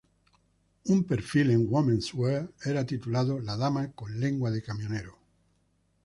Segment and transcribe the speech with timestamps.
[0.93, 5.15] Un perfil en "Women's Wear" era titulado "La dama con lengua de camionero".